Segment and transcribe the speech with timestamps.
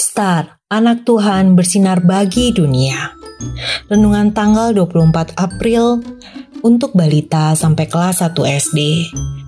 [0.00, 3.12] Star, anak Tuhan bersinar bagi dunia.
[3.92, 6.00] Renungan tanggal 24 April
[6.64, 8.78] untuk balita sampai kelas 1 SD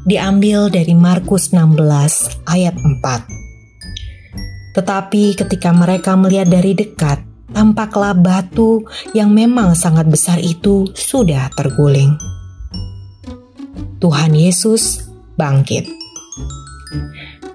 [0.05, 4.77] diambil dari Markus 16 ayat 4.
[4.77, 7.25] Tetapi ketika mereka melihat dari dekat,
[7.57, 8.85] tampaklah batu
[9.17, 12.13] yang memang sangat besar itu sudah terguling.
[14.05, 15.01] Tuhan Yesus
[15.41, 15.89] bangkit.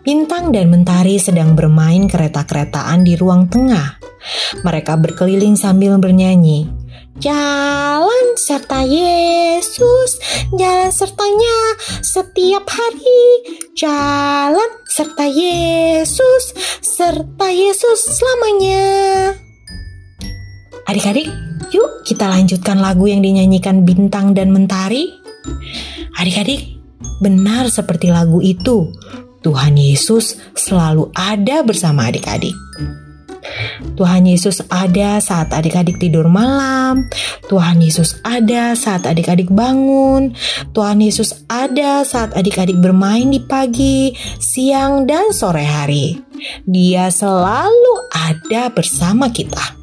[0.07, 3.99] Bintang dan mentari sedang bermain kereta-keretaan di ruang tengah.
[4.63, 6.63] Mereka berkeliling sambil bernyanyi.
[7.19, 10.15] Jalan serta Yesus,
[10.55, 13.27] jalan sertanya setiap hari.
[13.75, 18.87] Jalan serta Yesus, serta Yesus selamanya.
[20.87, 21.27] Adik-adik,
[21.75, 25.11] yuk kita lanjutkan lagu yang dinyanyikan Bintang dan Mentari.
[26.15, 26.79] Adik-adik,
[27.19, 28.87] benar seperti lagu itu,
[29.45, 32.55] Tuhan Yesus selalu ada bersama adik-adik.
[33.97, 37.07] Tuhan Yesus ada saat adik-adik tidur malam.
[37.47, 40.35] Tuhan Yesus ada saat adik-adik bangun.
[40.75, 46.19] Tuhan Yesus ada saat adik-adik bermain di pagi, siang, dan sore hari.
[46.67, 49.77] Dia selalu ada bersama kita.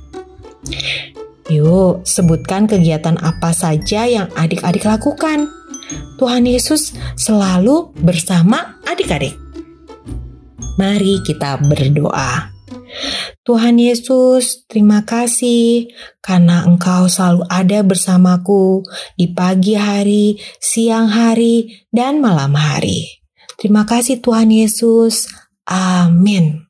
[1.53, 5.51] Yuk, sebutkan kegiatan apa saja yang adik-adik lakukan.
[6.17, 9.44] Tuhan Yesus selalu bersama adik-adik.
[10.75, 12.51] Mari kita berdoa.
[13.45, 15.93] Tuhan Yesus, terima kasih
[16.25, 18.83] karena Engkau selalu ada bersamaku
[19.15, 23.23] di pagi hari, siang hari, dan malam hari.
[23.61, 25.31] Terima kasih, Tuhan Yesus.
[25.69, 26.67] Amin.